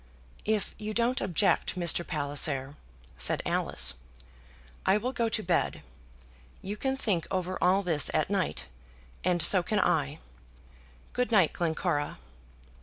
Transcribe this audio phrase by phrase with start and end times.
[0.45, 2.01] "If you don't object, Mr.
[2.07, 2.75] Palliser,"
[3.19, 3.93] said Alice,
[4.83, 5.83] "I will go to bed.
[6.63, 8.65] You can think over all this at night,
[9.23, 10.17] and so can I.
[11.13, 12.17] Good night, Glencora."